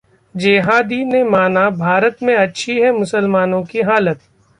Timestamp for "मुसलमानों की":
2.91-3.81